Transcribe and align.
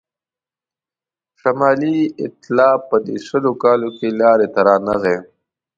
شمالي 1.39 1.97
ایتلاف 2.21 2.79
په 2.89 2.97
دې 3.05 3.17
شلو 3.25 3.53
کالو 3.63 3.89
کې 3.97 4.07
لاري 4.21 4.47
ته 4.53 4.59
رانغی. 4.67 5.17